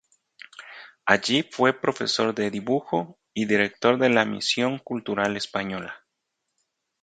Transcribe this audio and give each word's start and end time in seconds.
Allí 1.05 1.43
fue 1.43 1.79
profesor 1.79 2.33
de 2.33 2.49
dibujo 2.49 3.19
y 3.35 3.45
director 3.45 3.99
de 3.99 4.09
la 4.09 4.25
Misión 4.25 4.79
Cultural 4.79 5.37
Española. 5.37 6.07